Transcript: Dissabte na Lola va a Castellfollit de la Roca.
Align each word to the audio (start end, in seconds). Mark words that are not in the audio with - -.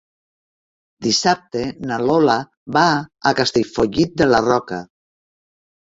Dissabte 1.07 1.61
na 1.91 2.01
Lola 2.05 2.39
va 2.81 2.87
a 2.95 3.37
Castellfollit 3.43 4.21
de 4.25 4.33
la 4.35 4.45
Roca. 4.51 4.85